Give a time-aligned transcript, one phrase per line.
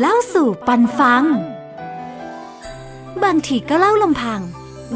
[0.00, 1.24] เล่าสู่ปันฟัง
[3.22, 4.40] บางทีก็เล่าลำพัง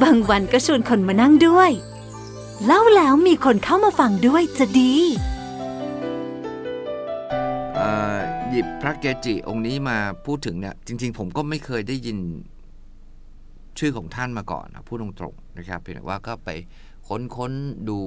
[0.03, 1.71] บางวันก็ชวนคนมานั่งด้วย
[2.67, 4.94] เล่าแล้วมีคนเข้ามาฟังด้วยจะดี
[7.74, 8.18] เอ่อ
[8.50, 12.18] หยิบพระเกจิองค์นี้มาพูดถึงเนี่ยจริง ๆ ผมก็ไม่เคยได้ยิน
[13.78, 16.50] ชื่อของท่านมาก่อนนะพูดตรงๆนะครับเพียงแต่ว่าก็ไป
[17.08, 17.52] ค้นค้น
[17.88, 17.98] ดู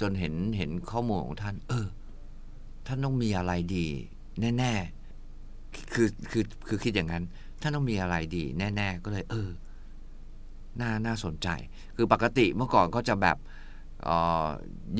[0.00, 1.86] จนเห็นเห็นข้อมูลของท่าน เออ
[2.86, 3.86] ท่านต้องมีอะไรดี
[4.58, 5.03] แน่ ๆ
[5.94, 7.24] คือคือคือคิดอย่างนั้น
[7.60, 9.50] ท่านต้องมีอะไรดี แน่ ๆ ก็เลย เออ
[10.80, 11.48] น่าน่าสนใจ
[11.96, 13.36] คือปกติเมื่อก่อนก็จะแบบ
[14.08, 14.10] อ
[14.46, 14.48] อ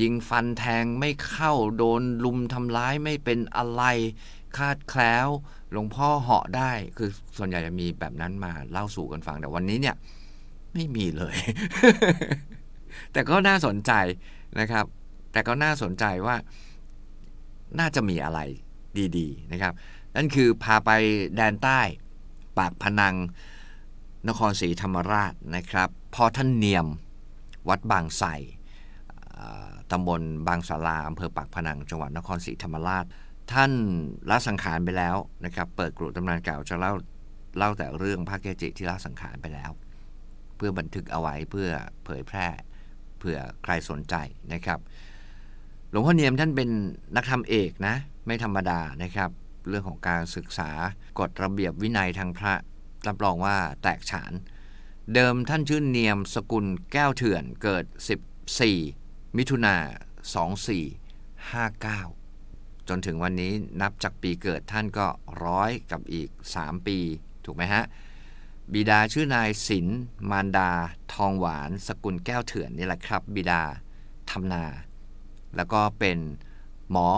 [0.01, 3.83] ยิงฟันแทงไม่เข้าโดนลุมทำร้ายไม่เป็นอะไร
[4.57, 5.27] คาดแคล้ว
[5.71, 9.95] หลวงพ่อเหาะได้ คือส่วนใหญ่จะมีแบบนั้นมาเล่าสู่กันฟัง แต่วันนี้เนี่ย
[10.73, 11.35] ไม่มีเลย
[13.13, 13.91] แต่ก็น่าสนใจ
[14.59, 14.85] นะครับ
[15.31, 16.35] แต่ก็น่าสนใจว่า
[17.79, 18.39] น่าจะมีอะไร
[19.17, 19.73] ดี ๆ นะครับ
[20.15, 20.91] นั่นคือพาไป
[21.35, 21.81] แดนใต้
[22.57, 23.15] ปากพนัง
[24.27, 26.87] นครศรีธรรมราชนะครับพ่อท่านเนียม
[27.69, 28.29] วัดบางไทร
[29.37, 29.45] อ่
[29.91, 33.05] ตำบลบางสาราอำเภอปากพนัง จังหวัดนครศรีธรรมราช
[33.51, 33.71] ท่าน
[34.29, 36.93] ละสังขารไปแล้วนะครับเปิดกรุตำนานเก่าจะเล่า
[37.57, 39.71] เล่าแต่เรื่องพระเกจิที่ละสังขารไปแล้ว
[40.55, 41.69] เพื่อบันทึกเอาไว้เพื่อ
[42.05, 42.47] เผยแพร่
[43.19, 44.15] เผื่อใครสนใจ
[44.53, 44.79] นะครับ
[45.89, 46.69] หลวงพ่อเนียมท่านเป็น
[47.15, 49.29] นักธรรมเอกนะ ไม่ธรรมดานะครับ
[49.67, 50.71] เรื่องของการศึกษา
[51.19, 52.53] กฎระเบียบวินัยทางพระ
[53.07, 54.33] รับรองว่าแตกฉาน
[55.13, 57.85] เดิมท่านชื่อเนียมสกุลแก้วเถื่อนเกิด
[58.61, 59.75] 14 มิถุนา
[62.13, 65.07] 2459 จนถึงวันนี้นับจากปีเกิดท่านก็
[65.43, 66.97] ร้อยกับอีก 3 ปี
[67.45, 67.83] ถูกไหมฮะ
[68.73, 69.87] บิดาชื่อนายศิล
[70.29, 70.71] มารดา
[71.13, 73.61] ทองหวาน สกุลแก้วเถื่อนนี่แหละครับ บิดา
[74.29, 74.63] ทำนา
[75.55, 76.17] แล้วก็เป็น
[76.91, 77.09] หมอ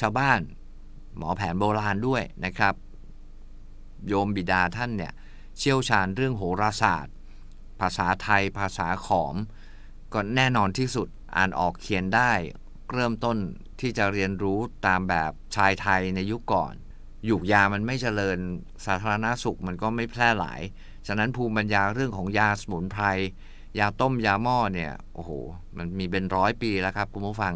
[0.00, 0.40] ชาวบ้าน
[1.18, 2.74] หมอแผนโบราณด้วยนะครับ
[4.06, 5.12] โยมบิดาท่านเนี่ย
[5.58, 7.14] เชี่ยวชาญเรื่องโหราศาสตร์
[7.80, 9.36] ภาษาไทยภาษาขอม
[10.12, 12.32] ก็แน่นอนที่สุดอ่านออกเขียนได้
[12.92, 13.36] เริ่มต้น
[13.80, 16.72] ที่จะเรียนรู้ตามแบบชายไทยในยุคก่อน
[17.30, 18.38] ยุกยามันไม่เจริญ
[18.86, 20.60] สาธารณาสุขมันก็ไม่แพร่หลาย
[21.06, 23.04] ฉะนั้นภูมิปัญญาเรื่องของยาสมุนไพร
[23.78, 25.30] ยาต้มยาหม้อเนี่ยโอ้โห
[25.76, 27.54] มันมีเป็นร้อยปีแล้วครับคุณผู้ฟัง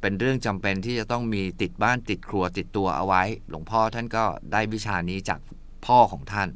[0.00, 5.40] เป็นเรื่องจำเป็นที่จะต้องมีติดบ้านติดครัวติดตัวเอาไว้ หลวงพ่อท่านก็ได้วิชานี้จาก
[5.86, 6.48] พ่อของท่าน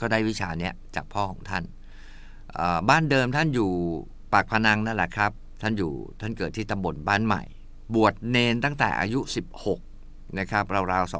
[0.00, 1.64] ก็ได้วิชาเนี้ยจากพ่อของท่าน
[2.88, 3.70] บ้านเดิมท่านอยู่
[4.32, 7.42] ปากพนังนั่นแหละครับ ท่านอยู่ท่านเกิดที่ตำบลบ้านใหม่
[7.94, 9.20] บวชเนนตั้งแต่อายุ
[9.78, 11.12] 16นะครับราวๆ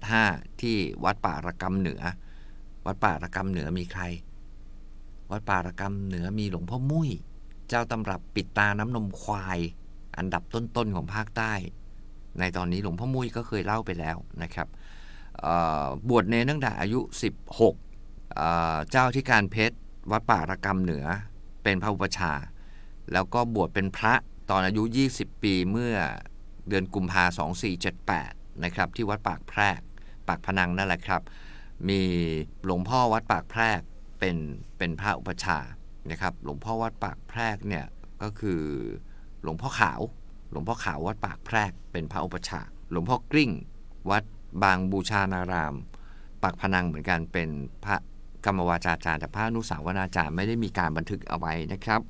[0.00, 2.02] 2475 ที่วัดป่าระกำเหนือ
[2.86, 4.02] วัดป่าระกำเหนือมีใคร
[5.30, 7.10] วัดป่าระกำเหนือมีหลวงพ่อมุ้ย
[7.68, 9.58] เจ้าตำรับปิดตาน้ำนมควาย
[10.18, 11.52] อันดับต้นๆของภาคใต้
[12.40, 14.68] ในตอนนี้หลวงพ่อมุ้ยก็เคยเล่าไปแล้วนะครับ
[16.08, 17.00] บวชเนนตั้งแต่อายุ
[17.66, 19.76] 16เอ่อเจ้าที่การเพชร
[20.10, 21.06] วัดป่าระกำเหนือ
[21.62, 22.32] เป็นพระอุปชา
[23.12, 24.14] แล้วก็บวชเป็นพระ
[24.50, 24.82] ตอนอายุ
[25.14, 25.94] 20 ปีเมื่อ
[26.68, 27.24] เดือนกุมภา
[27.94, 29.80] 2478 นะครับ ที่วัดปากแพรก
[30.28, 31.22] ปากพนังนั่นแหละครับ
[31.88, 32.00] มี
[32.64, 33.80] หลวงพ่อวัดปากแพรก
[34.18, 34.36] เป็น
[34.78, 35.58] เป็นพระอุปชา
[36.10, 37.86] นะครับ หลวงพ่อวัดปากแพรกเนี่ย
[38.22, 38.62] ก็คือ
[39.44, 40.00] หลวงพ่อขาว
[40.50, 42.60] หลวงพ่อขาววัดปากแพรกเป็นพระอุปชา
[42.90, 43.50] หลวงพ่อกลิ้ง
[44.10, 44.22] วัด
[44.62, 45.74] บางบูชานาราม
[46.42, 47.48] ปากพนังเหมือนกันเป็น
[47.84, 47.96] พระ
[48.44, 52.00] กรรมวาจาจารย์แต่พระนุสาวนาจารย์ไม่ได้มีการบันทึกเอาไว้นะครับ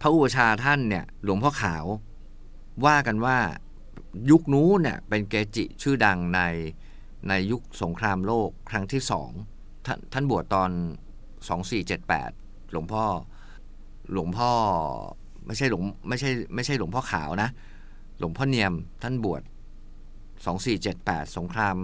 [0.00, 1.84] พระอุปชาท่านเนี่ยหลวงพ่อขาว
[2.86, 3.38] ว่ากันว่า
[4.30, 6.40] ยุคนู้นเนี่ยเป็นเกจิชื่อดังใน
[7.28, 9.30] ในยุคสงครามโลกครั้งที่สอง
[9.86, 10.70] ท่านท่านบวชตอน
[11.90, 13.04] 2478 หลวงพ่อ
[14.12, 14.52] หลวงพ่อ
[15.46, 17.48] ไม่ใช่หลวงไม่ใช่ไม่ใช่หลวงพ่อขาวนะ
[18.18, 18.72] หลวงพ่อเนียม
[19.02, 19.42] ท่านบวช
[20.38, 21.76] 2478สงคราม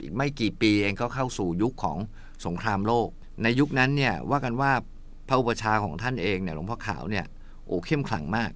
[0.00, 1.98] อีกไม่กี่ปีเองก็เข้าสู่ยุคของ
[2.46, 3.08] สงครามโลก
[3.42, 4.72] ในยุคนั้นเนี่ยว่ากันว่า
[5.28, 7.26] พระอุปชาของท่านเองเนี่ยหลวงพ่อขาวเนี่ย
[7.66, 8.52] โอ้เข้มขลังมาก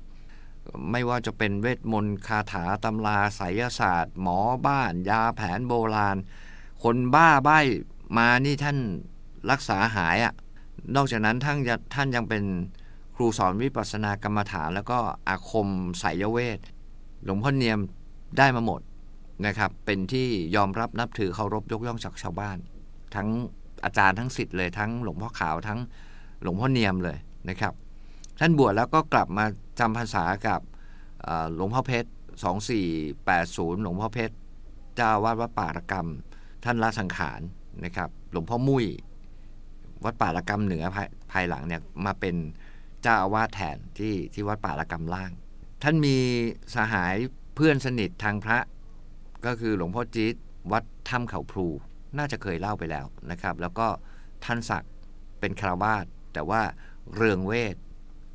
[0.90, 6.16] ไม่ว่าจะเป็นเวทมนต์คาถาตำราไสยศาสตร์ หมอบ้าน ยาแผนโบราณ
[6.82, 7.58] คนบ้าใบ้
[8.16, 8.78] มานี่ท่าน
[9.50, 10.34] รักษาหายอะ่ะ
[10.96, 12.44] นอกจากนั้นท่านยังท่านยังเป็น
[13.14, 14.98] ครูสอนวิปัสสนากรรมฐาน แล้วก็
[15.28, 15.68] อาคม
[16.00, 16.58] ไสยเวท
[17.24, 17.78] หลวงพ่อเนียม
[18.38, 18.80] ได้มาหมด
[19.46, 22.58] นะครับ เป็นที่ยอมรับนับถือเคารพยกย่องจากชาวบ้าน
[23.14, 23.28] ทั้ง
[23.84, 25.78] อาจารย์ทั้งสิทธิ์เลยทั้งหลวงพ่อขาวทั้ง
[26.42, 27.18] หลวงพ่อเนียมเลย
[27.48, 27.72] นะครับ
[28.40, 29.44] ท่านบวชแล้วก็กลับมา
[29.78, 30.60] จำพรรษากับ
[31.54, 32.08] หลวงพ่อเพชร
[32.90, 34.34] 2480 หลวงพ่อเพชร
[34.96, 36.08] เจ้าวาดวัดป่าระกรรม
[36.64, 37.40] ท่านละสังขาร
[37.84, 38.86] นะครับ หลวงพ่อมุ้ย
[40.04, 42.36] วัดป่าระกรรมเหนือภาภายหลังเนี่ยมาเป็น
[43.02, 45.30] เจ้าอาวาสแทนที่ที่วัดป่าระกรรมล่าง
[45.82, 46.16] ท่านมี
[46.74, 47.14] สหาย
[47.54, 48.58] เพื่อนสนิททางพระ
[49.46, 50.34] ก็คือหลวงพ่อจี๊ด
[50.72, 51.66] วัดถ้ำเขาพลู
[52.18, 53.86] น่าจะเคยเล่าไปแล้วนะครับ แล้วก็
[54.44, 54.92] ท่านศักดิ์
[55.40, 56.62] เป็นคารวาสแต่ว่า
[57.14, 57.76] เรืองเวท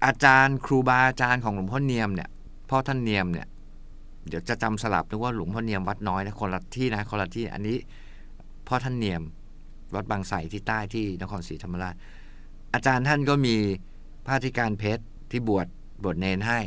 [0.05, 2.29] อาจารย์ครูบาอาจารย์ของหลวงพ่อเนียมเนี่ย
[2.69, 3.47] พ่อท่านเนียมเนี่ย
[4.27, 7.77] เดี๋ยวจะจำสลับนึกว่าหลวงพ่อเนียมวัดน้อยนะคนละที่นะคนละที่อันนี้
[8.67, 9.21] พ่อท่านเนียม
[9.95, 11.95] วัดบางไทรที่ใต้ที่นครศรีธรรมราช
[12.73, 13.55] อาจารย์ท่านก็มี
[14.27, 15.67] พระธิการเพชรที่บวช
[16.03, 16.59] บวชเนนให้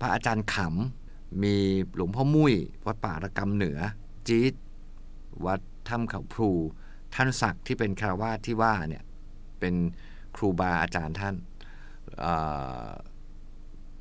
[0.00, 1.54] พระอาจารย์ขำ มี
[1.94, 2.54] หลวงพ่อมุ้ย
[2.86, 3.78] วัดป่าระกำเหนือ
[4.28, 4.54] จี๊ด
[5.46, 6.50] วัดถ้ำเขาพลู
[7.14, 9.04] ท่านศักดิ์ที่เป็นคารวาสที่ว่าเนี่ย
[9.60, 9.74] เป็น
[10.36, 11.34] ครูบาอาจารย์ท่าน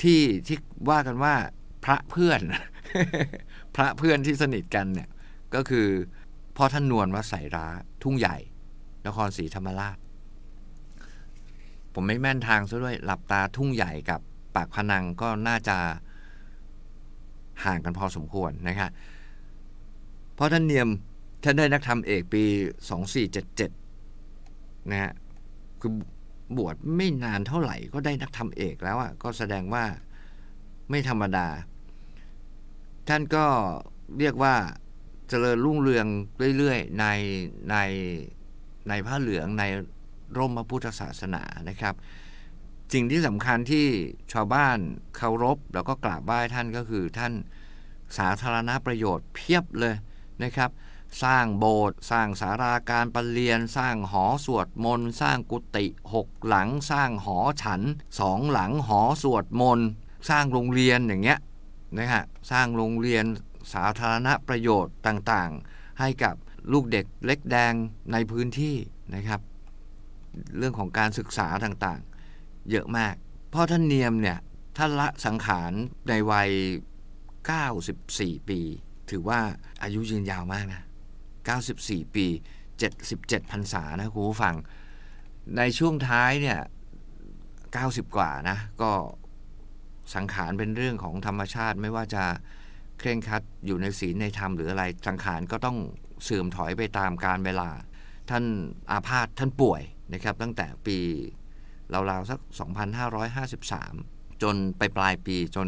[0.01, 0.57] ที่ที่
[0.89, 1.33] ว่ากันว่า
[1.85, 2.41] พระเพื่อน
[3.75, 5.09] พระเพื่อนที่สนิทกันเนี่ย
[5.55, 5.87] ก็คือ
[6.57, 7.67] พ่อท่านนวลวัดใส่ร้า
[8.03, 8.37] ทุ่งใหญ่
[9.05, 9.97] นครศรีธรรมราช
[11.99, 14.21] ผมไม่แม่นทางซะด้วยหลับตาทุ่งใหญ่กับ
[14.55, 15.77] ปากพนังก็น่าจะ
[17.65, 18.89] ห่างกันพอสมควรนะครับ
[20.35, 20.89] เพราะท่านเนียม
[21.43, 22.43] ท่านได้นักธรรมเอกปี
[24.07, 25.13] 2477 นะฮะ
[25.81, 25.91] คือ
[26.57, 29.83] บวชไม่นานเท่าไหร่ก็ได้นักธรรมเอกแล้วอะก็แสดงว่า
[30.89, 31.47] ไม่ธรรมดา
[33.09, 33.45] ท่านก็
[34.19, 34.55] เรียกว่า
[35.29, 36.07] เจริญรุ่งเรือง
[36.57, 37.05] เรื่อยๆ ใน
[37.69, 37.75] ใน
[38.89, 39.63] ในผ้าเหลืองใน
[40.37, 41.95] ร่มพระพุทธศาสนานะครับ
[42.93, 43.87] สิ่งที่สำคัญที่
[44.33, 44.77] ชาวบ้าน
[45.15, 47.33] เคารพแล้วก็กราบไหว้ท่านก็คือท่าน
[48.17, 49.95] สาธารณประโยชน์เพียบเลย
[50.43, 50.71] นะครับ
[51.23, 57.81] สร้างโบสถ์สร้างสาราการประเรียน สร้างหอสวดมนต์สร้างกุฏิหกหลัง สร้างหอฉัน
[58.19, 59.87] สองหลังหอสวดมนต์
[60.29, 61.39] สร้างโรงเรียนอย่างเงี้ย
[61.97, 63.25] นะฮะสร้างโรงเรียน
[63.73, 66.35] สาธารณประโยชน์ต่างๆ ให้กับ
[66.71, 67.73] ลูกเด็กเล็กแดง
[68.11, 68.75] ในพื้นที่
[69.15, 69.39] นะครับ
[70.57, 73.15] เรื่องของการศึกษาต่างๆ เยอะมาก
[73.53, 74.37] พ่อท่านเนียมเนี่ย
[74.77, 75.71] ท่านละสังขาร
[76.09, 76.49] ในวัย
[77.69, 78.59] 94 ปี
[79.09, 79.39] ถือว่า
[79.83, 80.81] อายุยืนยาวมากนะ
[81.47, 82.25] 94 ปี
[82.87, 84.55] 77พรรษานะคุณผู้ฟัง
[85.57, 86.59] ในช่วงท้ายเนี่ย
[87.37, 88.91] 90 กว่านะ ก็
[90.15, 92.23] สังขารเป็นเรื่องของธรรมชาติไม่ว่าจะ
[92.99, 95.77] เคร่งครัดอยู่ในศีลในธรรมหรืออะไรสังขารก็ต้อง
[96.23, 97.69] เสื่อมถอยไปตามการเวลา
[98.29, 98.43] ท่าน
[98.91, 99.81] อาพาธท่านป่วย
[100.13, 100.99] นะครับตั้งแต่ปี
[101.93, 102.39] ราวๆสัก
[103.61, 105.67] 2553 จนไปปลายปีจน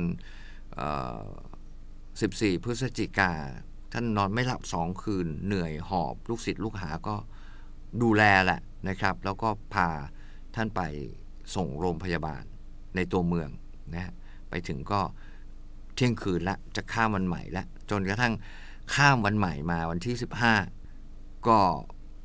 [1.91, 3.31] 14 พฤศจิกา
[3.93, 7.15] ท่านนอนไม่หลับสองคืน เหนื่อยหอบ ลูกศิษย์ลูกหาก็
[8.01, 8.59] ดูแลแหละ
[8.89, 9.89] นะครับ แล้วก็พา
[10.55, 10.81] ท่านไป
[11.55, 12.43] ส่งโรงพยาบาล
[12.95, 13.49] ในตัวเมือง
[13.95, 14.13] นะ
[14.49, 15.01] ไปถึงก็
[15.95, 18.33] เที่ยงคืนละจะข้ามวันใหม่ละจนกระทั่ง
[18.95, 20.15] ข้ามวันใหม่มาวันที่
[20.81, 21.59] 15 ก็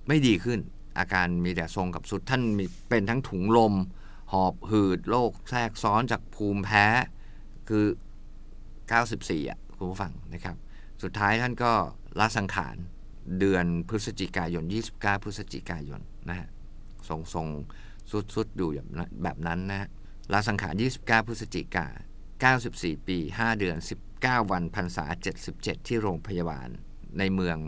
[0.08, 0.60] ไม่ดีขึ้น
[0.98, 3.74] อาการมีแต่ทรงกับสุดท่านมีเป็นทั้งถุงลม
[4.32, 6.86] หอบหืดโรคแทรกซ้อนจากภูมิแพ้
[7.68, 7.84] คือ
[8.66, 10.56] 94 อะ คุณผู้ฟังนะครับ
[11.02, 11.72] สุดท้ายท่านก็
[12.18, 12.76] ละสังขาร
[13.38, 14.64] เดือนพฤศจิกายน
[14.94, 16.48] 29 พฤศจิกายนนะฮะ
[17.08, 17.48] ทรงทรง
[18.34, 18.70] สุดๆอยู่
[19.22, 19.88] แบบนั้นนะฮะ
[20.32, 21.86] ลาสังขาร 29 พฤศจิกา
[22.62, 23.76] 94 ปี 5 เดือน
[24.14, 25.04] 19 วันพรรษา
[25.46, 26.68] 77 ที่โรงพยาบาล
[27.18, 27.58] ในเมือง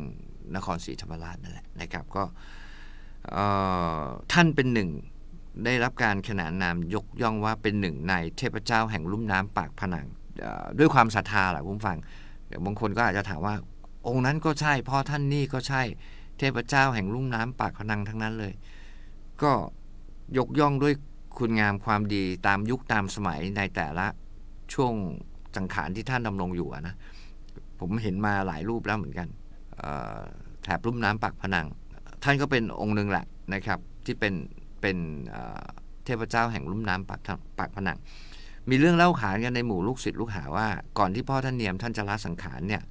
[0.57, 2.25] นครศรีธรรมราชนั่นแหละนะครับ ก็
[4.33, 4.91] ท่านเป็นหนึ่ง
[5.65, 10.07] ได้รับการขนานนามยกย่องว่าเป็นหนึ่งในเทพเจ้าแห่งลุ่มน้ำปากผนัง
[10.79, 11.99] ด้วยความศรัทธาแหละคุณฟัง
[12.47, 13.55] เดี๋ยวบางคนก็อาจจะถามว่า
[14.07, 15.83] องค์นั้นก็ใช่พ่อท่านนี่ก็ใช่
[16.39, 18.53] เทพเจ้าแห่งลุ่มน้ำปากผนังทั้งนั้นเลย
[19.43, 19.53] ก็
[20.39, 20.95] ยกย่องด้วย
[21.39, 24.07] คุณงามความดีตามยุคตามสมัยในแต่ละ
[24.75, 24.93] ช่วง
[25.57, 26.95] จังขานที่ท่านดำรงอยู่นะ
[27.81, 29.29] ผมเห็นมาหลายรูปแล้วเหมือนกัน
[30.63, 31.67] แถบลุ่มน้ำปากพนัง
[32.27, 34.35] ท่านก็เป็นองค์หนึ่งแหละนะครับ ที่เป็น
[34.81, 34.97] เป็น
[36.05, 37.21] เทพเจ้าแห่งลุ่มน้ำปาก
[37.59, 37.99] ปากพนัง
[38.71, 40.69] มีเรื่องเล่าขานกันในหมู่ลูกศิษย์ลูกหาว่า
[40.99, 42.83] ก่อนที่พ่อท่านเนียมท่านจะละสังขารเนี่ย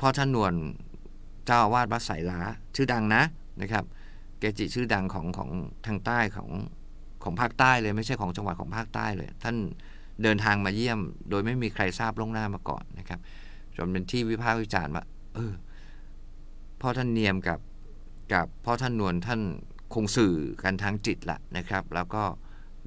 [0.00, 0.54] พ่อท่านนวล
[1.46, 2.40] เจ้าวาสวัดสายล้า
[2.76, 3.22] ชื่อดังนะ
[3.62, 3.84] นะครับ
[4.38, 5.50] เกจิชื่อดังของของ
[5.86, 6.50] ทางใต้ของ
[7.22, 9.56] ของภาคใต้เลยไม่ใช่ของจังหวัดของภาคใต้เลย ท่าน
[10.22, 13.20] เดินทางมาเยี่ยม โดยไม่มีใครทราบล่วงหน้ามาก่อนนะครับ
[13.76, 15.52] จนเป็นที่วิพากษ์วิจารณ์ว่าเออ
[16.80, 17.58] พ่อท่านเนียมกับ
[18.34, 19.40] กับพ่อท่านนวลท่าน
[19.94, 22.24] คงสื่อกันทางจิตละนะครับ แล้วก็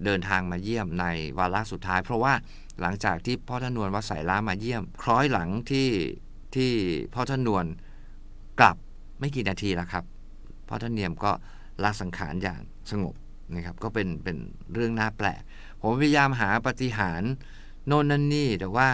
[0.06, 1.06] เดินทางมาเยี่ยมใน
[1.38, 2.34] วาระสุดท้าย เพราะว่า
[2.82, 5.90] หลังจากที่พ่อท่านนวลวัดสายล้ามาเยี่ยม คล้อยหลังที่
[6.56, 6.72] ที่
[7.14, 7.66] พ่อท่านนวล
[8.60, 8.78] กลับ
[9.20, 10.04] ไม่กี่นาทีแล้วครับ
[10.70, 11.32] พ่อท่านเนียมก็
[11.84, 12.62] ลาสังขารอย่าง
[12.92, 13.16] สงบ
[13.54, 14.38] นะครับก็เป็นเป็น
[14.74, 15.42] เรื่องน่าแปลก
[15.80, 17.22] ผมพยายามหาปฏิหาร
[17.88, 18.90] โน่นนั่นนี่แต่ว่า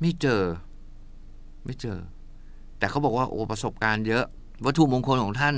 [0.00, 0.42] ไม่เจอ
[1.64, 1.98] ไม่เจอ
[2.78, 4.26] แต่เขาบอกว่าโอ้ประสบการณ์เยอะ
[4.66, 5.56] วัตถุมงคลของท่าน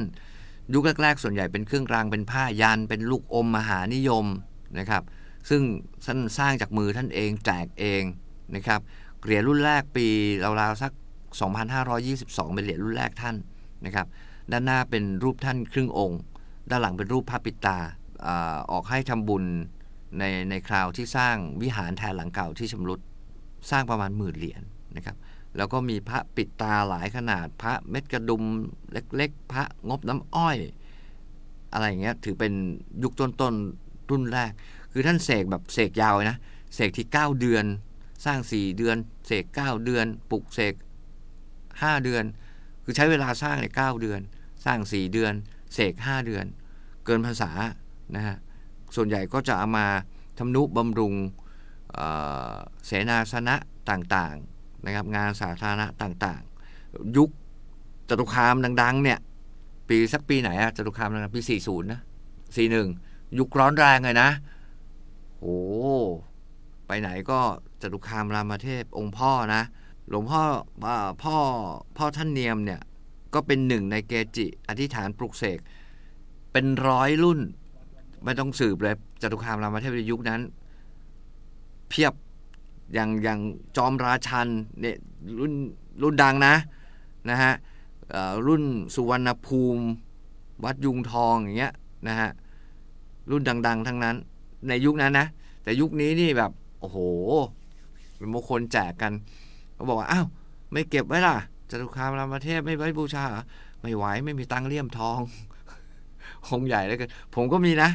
[0.74, 4.26] ยุคแรกๆ ส่วนใหญ่เป็นเครื่องรางเป็นผ้ายัน เป็นลูกอมมหานิยม
[4.78, 5.02] นะครับ
[5.48, 5.62] ซึ่ง
[6.06, 8.02] ท่านสร้างจากมือท่านเองแจกเอง
[8.56, 8.80] นะครับ
[9.24, 10.06] เหรียญรุ่นแรกปี
[10.60, 10.92] ราวๆสัก
[11.72, 13.36] 2522 เป็นเหรียญรุ่นแรกท่าน
[13.86, 14.06] นะครับ
[14.52, 16.20] ด้านหน้าเป็นรูปท่านครึ่งองค์
[16.70, 17.78] ด้านหลังเป็นรูปพระปิตา
[18.26, 18.28] อ
[18.72, 19.44] ออกให้ทำบุญ
[20.18, 23.00] ในในคราวที่สร้างวิหารแทนหลังเก่าที่ชำรุด
[23.70, 24.62] สร้างประมาณหมื่นเหรียญ
[24.96, 25.16] นะครับ
[25.56, 28.42] แล้วก็มีพระปิดตาหลายขนาดพระเม็ดกระดุม
[28.92, 30.58] เล็ก ๆ พระงบน้ำอ้อย
[31.72, 32.52] อะไรอย่างเงี้ยถือเป็น
[33.02, 34.52] ยุคต้นๆรุ่นแรก
[34.92, 36.38] คือท่านเสกแบบเสกยาวนะ
[36.74, 37.64] เสกที่ 9 เดือน
[38.24, 38.96] สร้าง 4 เดือน
[39.26, 40.74] เสก 9 เดือน ปลุกเสก
[41.40, 42.24] 5 เดือน
[42.84, 44.20] คือใช้เวลาสร้างเนี่ยเเดือน
[44.64, 45.32] สร้าง 4 เดือน
[45.74, 46.44] เสก 5 เดือน
[47.04, 47.50] เกินภาษา
[48.16, 48.36] นะฮะ
[48.96, 49.86] ส่วนใหญ่ก็จะเอามา
[50.38, 51.14] ทำนุบำรุง
[51.94, 53.56] เเสนาสนะ
[53.90, 54.53] ต่างๆ
[54.84, 57.30] นะครับงานสาธารณะต่างๆ ยุค
[58.08, 59.18] จตุคามดัง ๆ เนี่ย
[59.88, 62.00] ปีสักปีไหนอะจตุคามดังๆปี 40 นะ
[62.68, 64.30] 41 ยุคร้อนแรงเลยนะ
[65.40, 65.58] โอ้
[66.86, 67.40] ไปไหนก็
[67.82, 69.62] จตุคามรามเทพองค์พ่อนะ
[70.08, 70.42] หลวงพ่อ
[71.22, 71.36] พ่อ
[71.96, 72.80] พ่อท่านเนียมเนี่ย
[73.34, 75.58] ก็เป็นหนึ่งในเกจิ อธิษฐานปลุกเสก
[76.52, 77.40] เป็นร้อยรุ่น
[78.24, 80.40] ไม่ต้องสืบเลยจตุคามรามเทพในยุคนั้น
[81.88, 82.12] เพียบ
[82.92, 83.38] อย่างอย่าง
[83.76, 84.48] จอมราชัน
[84.80, 84.96] เนี่ย
[85.38, 85.52] รุ่น
[86.02, 86.54] รุ่นดังนะ
[87.30, 87.52] นะฮะ
[88.46, 88.62] รุ่น
[88.94, 89.84] สุวรรณภูมิ
[90.64, 91.72] วัดยุงทองอย่างเงี้ย
[92.08, 92.30] นะฮะ
[93.30, 94.16] รุ่นดัง ๆ ทั้งนั้น
[94.68, 95.26] ในยุคนั้นนะ
[95.62, 96.50] แต่ยุคนี้นี่แบบ
[96.80, 96.98] โอ้โห
[98.16, 99.12] เป็นมงคลแจกกัน
[99.74, 100.26] เขาบอกว่าอ้าว
[100.72, 101.36] ไม่เก็บไว้ล่ะ
[101.70, 103.24] จตุคามรามเทพไม่ไว้บูชา
[103.82, 105.18] ไม่ไหวไม่มีตังเลี่ยมทอง
[106.46, 107.90] คงใหญ่แล้วกันผมก็มีนะ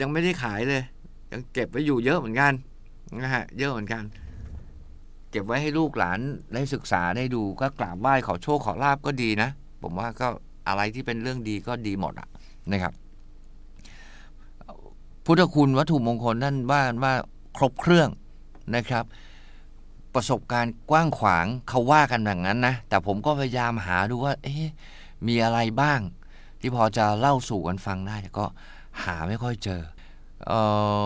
[0.00, 0.82] ยังไม่ได้ขายเลย
[1.32, 2.52] ยังเก็บไว้อยู่เยอะเหมือนกัน
[3.22, 4.02] นะฮะเยอะเหมือนกัน
[5.30, 6.20] เก็บไว้ให้ลูกหลาน
[6.54, 9.50] ได้ศึกษาได้ดูก็กราบไหว้ขอโชคขอลาบก็ดีนะ
[9.82, 10.26] ผมว่าก็
[10.68, 12.28] อะไรที่เป็นเรื่องดีก็ดีหมดอะ
[12.72, 12.92] นะครับ
[15.24, 17.14] พุทธคุณวัตถุมงคลนั่นว่าว่า
[17.56, 18.08] ครบเครื่อง
[18.76, 19.04] นะครับ
[20.14, 24.66] ประสบการณ์กว้างขวางเขาว่ากันแบบนั้นนะ แต่ผมก็พยายามหาดูว่า เอ๊ะ
[25.26, 26.00] มีอะไรบ้าง
[26.60, 28.46] ที่พอจะเล่าสู่กันฟังได้แต่ก็
[29.04, 29.82] หาไม่ค่อยเจอ
[30.46, 30.52] เอ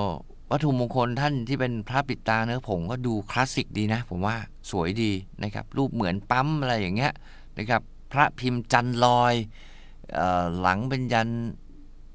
[0.04, 0.06] อ
[0.50, 4.36] วัตถุมงคลท่านที่เป็นพระปิดตาเนื้อผงก็ดูคลาสสิกดีนะ ผมว่า
[4.70, 5.10] สวยดี
[5.42, 7.12] นะครับ รูปเหมือนปั๊มอะไรอย่างเงี้ย
[7.58, 9.34] นะครับพระพิมพ์จันลอย
[10.18, 11.28] ออหลังเป็นยัน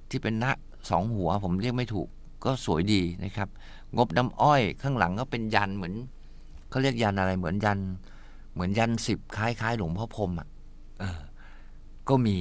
[0.09, 0.45] ที่เป็นณ
[0.89, 2.07] สองหัวผมเรียกไม่ถูก
[2.45, 3.49] ก็สวยดีนะครับ
[3.95, 5.93] งบน้ำอ้อยข้างหลังก็เป็นยันเหมือน
[6.69, 7.79] เขาเรียกยันอะไรเหมือนยัน
[8.53, 10.47] เหมือนยันสิบคล้ายๆ หลวงพ่อพรมอะ
[12.09, 12.37] ก็มี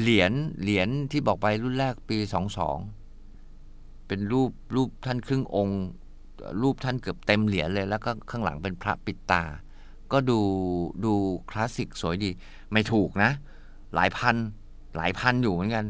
[0.00, 0.32] เหรียญ
[0.62, 2.78] เหรียญที่บอกไปรุ่นแรกปีสองสอง
[4.10, 5.80] เป็นรูปรูปท่านครึ่งองค์
[6.62, 9.42] รูปท่านเกือบเต็มเหรียญเลย แล้วก็ข้างหลังเป็นพระปิดตา
[10.12, 10.40] ก็ดู
[11.04, 11.12] ดู
[11.50, 12.30] คลาสสิกสวยดี
[12.72, 13.30] ไม่ถูกนะ
[13.94, 14.36] หลายพัน
[14.96, 15.84] หลายพันอยู่เหมือนกัน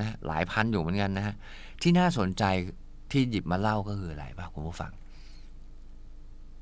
[0.00, 1.34] นะหลายพันอยู่เหมือนกันนะฮะ
[1.82, 2.44] ที่น่าสนใจ
[3.10, 4.92] ที่หยิบมาเล่าก็คืออะไรบ้างคุณผู้ฟัง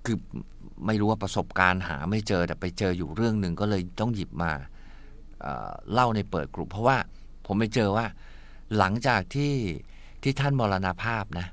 [0.04, 0.18] คือ
[0.86, 4.50] ไม่รู้ว่าประสบการณ์หาไม่เจอแต่ไปเจออยู่เรื่องหนึ่งก็เลยต้องหยิบมา
[5.92, 6.96] เล่าในเปิดกลุ่มเพราะว่า
[7.46, 8.06] ผมไปเจอว่า
[8.78, 9.52] หลังจากที่
[10.24, 11.46] ที่ท่านมรณภาพนะ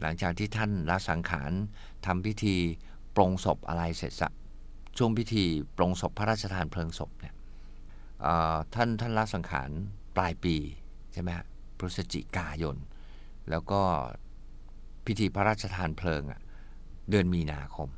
[0.00, 1.52] หลังจากที่ท่านละสังขาร
[2.06, 2.56] ทำพิธี
[3.16, 4.28] ปรงศพอะไรเสร็จสั
[4.96, 5.44] ช่วงพิธี
[5.76, 7.34] ปรงศพพระราชทานเพลิงศพเนี่ย
[8.74, 9.70] ท่านท่านละสังขาร
[10.16, 10.56] ปลายปี
[11.12, 11.30] ใช่ไหม
[11.78, 12.76] พฤศจิกายน
[13.50, 13.80] แล้วก็
[15.06, 16.40] พิธีพระราชทานเพลิงอะ
[17.10, 17.88] เดือนมีนาคม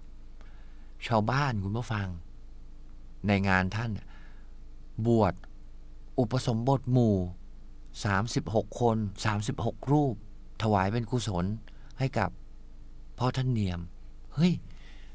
[1.06, 2.08] ชาวบ้านคุณผู้ฟัง
[3.26, 3.90] ในงานท่าน
[5.06, 5.34] บวช
[6.18, 7.16] อุปสมบทหมู่
[8.04, 8.96] 36 คน
[9.44, 10.14] 36 รูป
[10.62, 11.44] ถวายเป็นกุศล
[11.98, 12.30] ให้กับ
[13.18, 13.80] พ่อท่านเนียม
[14.34, 14.52] เฮ้ย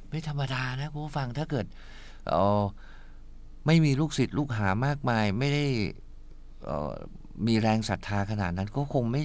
[0.09, 1.65] ไม่ธรรมดานะคุณผู้ฟังถ้าเกิด
[2.33, 2.63] ออ
[3.65, 5.65] ไม่มีลูกศิษย์ลูกหามากมาย ไม่ได้
[7.47, 9.23] มีแรงศรัทธาขนาดนั้น ก็คงไม่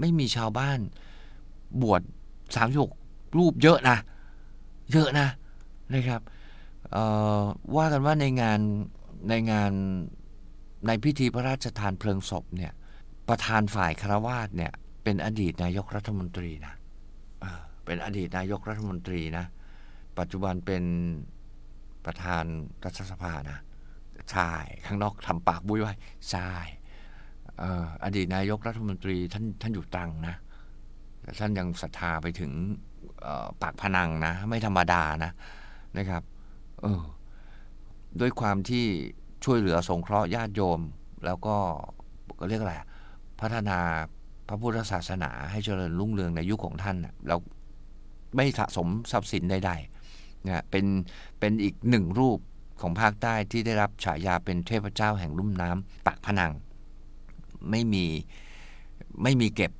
[0.00, 0.78] ไม่มีชาวบ้าน
[1.82, 2.02] บวช
[2.56, 2.92] สามหก
[3.38, 3.96] รูปเยอะนะ
[4.92, 5.28] เยอะนะ
[5.94, 6.20] นะครับ
[7.76, 8.60] ว่ากันว่าในงาน
[9.28, 9.72] ในงาน
[10.86, 12.72] ในพิธีพระราชทานเพลิงศพเนี่ย
[13.28, 14.72] ประธานฝ่ายคารวาสเนี่ย
[15.04, 16.74] เป็นอดีตนายกรัฐมนตรีนะ
[17.84, 19.44] เป็นอดีตนายกรัฐมนตรีนะ
[20.18, 20.84] ปัจจุบันเป็น
[22.04, 22.44] ประธาน
[22.84, 23.58] รัฐสภานะ
[24.30, 24.50] ใช่
[24.86, 25.94] ข้างนอกทำปากบุ้ยไว้
[26.30, 26.50] ใช่
[28.04, 30.36] อดีตนายกรัฐมนตรีท่านท่านอยู่ตรังนะ
[31.22, 32.52] แต่ท่านยังศรัทธาไปถึง
[33.62, 35.32] ปากพนังนะ ไม่ธรรมดานะ
[35.98, 36.22] นะครับ
[36.82, 37.02] เออ
[38.20, 38.84] ด้วยความที่
[39.44, 40.80] ช่วยเหลือสงเคราะห์ญาติโยม
[41.24, 41.56] แล้วก็
[42.38, 42.74] ก็เรียกอะไร
[43.40, 43.78] พัฒนา
[44.48, 46.96] พระพุทธศาสนาให้เจริญรุ่งเรืองในยุคของท่าน
[47.28, 47.36] เรา
[48.36, 50.84] ไม่สะสมทรัพย์สินใดๆนะเป็น
[51.40, 52.38] เป็นอีกหนึ่งรูป
[52.80, 56.52] ของภาคใต้ที่ได้รับฉายาเป็นเทพเจ้าแห่งลุ่มน้ำปากพนัง
[57.70, 58.04] ไม่มี
[59.22, 59.72] ไม่มีเก็บ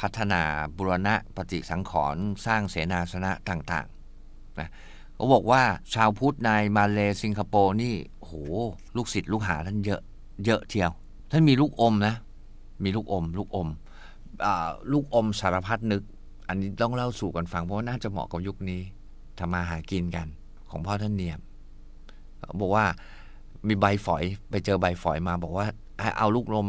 [0.00, 0.42] พัฒนา
[0.76, 4.70] บุรณะปฏิสังขรณ์สร้างเสนาสนะต่างๆนะ
[5.14, 5.62] เขาบอกว่า
[5.94, 8.34] ชาวพุทธในมาเลสิงคโปร์นี่โอ้โห
[8.96, 10.00] ลูกศิษย์ลูกหาท่านเยอะ
[10.44, 10.90] เยอะเทียว
[11.30, 12.14] ท่านมีลูกอมนะ
[12.84, 13.68] มีลูกอม ลูกอม
[14.44, 14.46] อ
[14.92, 16.02] ลูกอมสารพัดนึก
[16.48, 18.80] อันนี้ต้องเล่าสู่กันฟังเพราะว่าน่าจะเหมาะกับยุคนี้
[19.38, 20.26] ทำมาหากินกัน
[20.70, 21.40] ของพ่อท่านเนียม
[22.60, 22.86] บอกว่า
[23.68, 25.66] มีใบฝอยไปเจอใบฝอยมาบอกว่า
[26.00, 26.66] ให้เอาลูกลม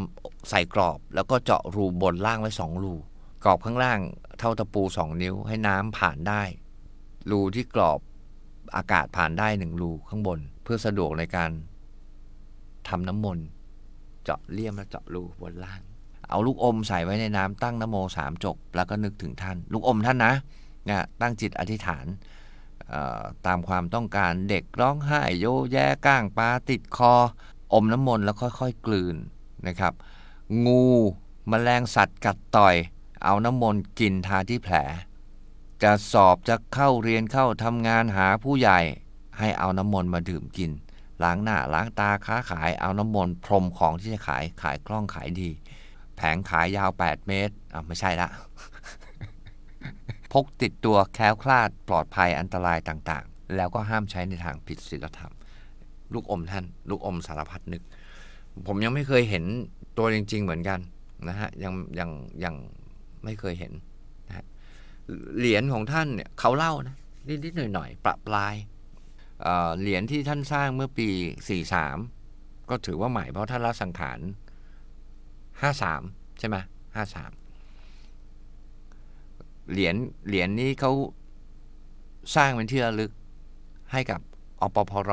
[0.50, 2.94] ใส่กรอบ แล้วก็เจาะรูบนล่างไว้สองรู
[3.44, 4.00] กรอบข้างล่าง
[4.40, 6.42] เท่าตะปูสองนิ้วให้น้ำผ่านได้
[7.32, 8.00] รูที่กรอบ
[8.76, 11.52] อากาศผ่านได้หนึ่งรูข้างบน เพื่อสะดวกในการ
[12.88, 13.46] ทำน้ำมนต์
[14.24, 15.82] เจาะเลี่ยมแล้วเจาะรูบนล่าง
[16.30, 20.34] เอาลูกอมใส่ไว้ในน้ำตั้งนโมสามจบ แล้วก็นึกถึงท่าน ลูกอมท่านนะ
[20.90, 22.06] นะตั้งจิตอธิษฐาน
[23.46, 27.14] ตามความต้องการเด็กร้องไห้โยแย่ก้างปลาติดคอ
[27.74, 29.16] อมน้ำมนต์แล้วค่อยๆกลืน
[29.68, 29.94] นะครับ
[30.66, 30.86] งู
[31.52, 32.76] มแมลงสัตว์กัดต่อย
[33.24, 34.76] เอาน้ำมนต์กินทาที่แผล
[35.84, 38.80] จะสอบจะเข้าเรียนเข้าทำงานหาผู้ใหญ่
[39.40, 40.72] ให้เอาน้ำมนต์มาดื่มกิน
[41.24, 45.50] ล้างหน้าล้างตาค้าขายเอาน้ำมนต์พรมของที่จะขายขายคล่องขายดี
[46.16, 48.30] แผงขายยาว 8 เมตรอะไม่ใช่ละ
[50.32, 55.34] พกติดตัวแคล้วคลาดปลอดภัยอันตรายต่างๆ แล้วก็ห้ามใช้ในทางผิดศีลธรรม
[56.14, 57.84] ลูกอมท่าน ลูกอมสารพัดนึก
[58.68, 59.44] ผมยังไม่เคยเห็น
[59.98, 60.80] ตัวจริง ๆ เหมือนกัน
[61.28, 62.10] นะฮะยังยัง
[62.44, 62.56] ยัง
[63.24, 63.74] ไม่เคยเห็น
[64.28, 64.46] นะฮะ
[65.38, 66.96] เหรียญของท่านเนี่ยเขาเล่านะ
[67.28, 68.56] นิดๆหน่อยๆประปลาย
[69.80, 71.10] เหรียญที่ท่านสร้างเมื่อปี
[71.90, 74.20] 43 ก็ถือว่าใหม่เพราะท่านละสังขาร
[75.44, 76.58] 53 ใช่ไหม
[77.76, 79.96] 53 เหรียญ
[80.28, 80.92] เหรียญนี้เขา
[82.36, 83.12] สร้างเป็นที่ระลึก
[83.92, 84.22] ให้กับ
[84.62, 85.12] อปพร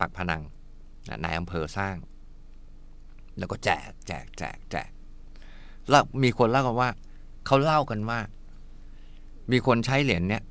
[0.00, 0.42] ปักพนัง
[1.24, 1.96] นายอำเภอสร้าง
[3.38, 4.90] แล้วก็แจกแจกแจกแจก
[5.90, 6.90] แล้วมีคนเล่ากันว่า
[7.46, 8.18] เขาเล่ากันว่า
[9.50, 10.42] มีคนใช้เหรียญเนี้ย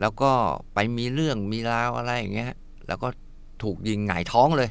[0.00, 0.30] แล้วก็
[0.74, 2.52] ไปมีเรื่องมีราวอะไรอย่างเงี้ย
[2.88, 3.08] แล้วก็
[3.62, 4.70] ถูกยิงหงายท้องเลย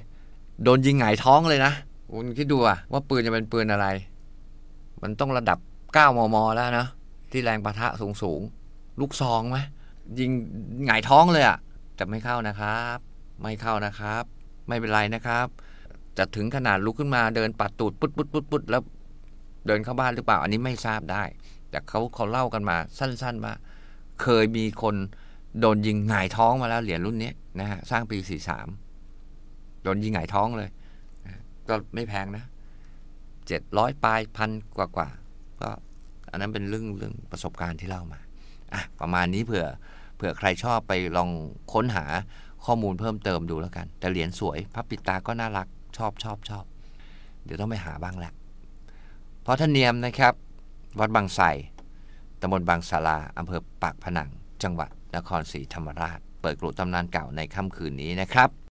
[0.63, 1.73] โดนยิงหงายท้องเลยนะ
[2.13, 2.57] คุณคิดดู
[2.91, 3.87] ว่าปืนจะเป็นปืนอะไร
[5.01, 6.87] มันต้องระดับ 9 มม แล้วนะ
[7.31, 8.41] ที่แรงประทะสูงสูง
[8.99, 9.57] ลูกซองไหม
[10.19, 10.31] ยิง
[10.85, 11.57] หงายท้องเลยอะ
[11.95, 12.97] แต่ไม่เข้านะครับ
[13.41, 14.23] ไม่เข้านะครับ
[14.67, 15.47] ไม่เป็นไรนะครับ
[16.17, 18.81] จะถึงขนาดลุกขึ้นมาเดินปัดตูดปุ๊ดปุ๊ดปุ๊ดปุ๊ดแล้ว
[19.67, 21.23] เดินเข้าบ้านหรือเปล่า อันนี้ไม่ทราบได้
[21.69, 23.53] แต่เขาเขาเล่ากันมาสั้นๆว่า
[24.21, 24.95] เคยมีคน
[25.59, 28.67] โดนยิงหงายท้องมาแล้วเหรียญรุ่นนี้นะฮะสร้างปีสี่สาม
[29.83, 30.69] โดนยิงหงายท้องเลย
[31.69, 32.43] ก็ไม่แพงนะ
[33.47, 35.07] เจ็ดร้อยปลายพันกว่ากว่า
[35.61, 35.69] ก็
[36.29, 38.19] อันนั้นเป็นเรื่องเรื่องประสบการณ์ที่เล่ามา
[38.73, 39.65] อะประมาณนี้เผื่อ
[40.15, 41.29] เผื่อใครชอบไปลอง
[41.73, 42.05] ค้นหา
[42.65, 46.65] ข้อมูลเพิ่มเติมดูแล้วกัน แต่เหรียญสวยพับปิดตาก็น่ารักชอบชอบชอบ
[47.43, 48.33] เดี๋ยวต้องไปหาบ้างแหละ
[49.41, 50.33] เพราะท่านเนียมนะครับ
[50.99, 51.45] วัดบางไทร
[52.41, 54.29] ตำบลบางสาราอำเภอปากพนัง
[54.63, 58.49] จังหวัดนครศรีธรรมราช เปิดกลุ่มตำนานเก่าในค่ำคืนนี้นะครับ